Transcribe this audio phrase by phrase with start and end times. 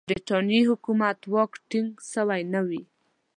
[0.01, 2.81] د برټانیې حکومت واک ټینګ سوی نه وي.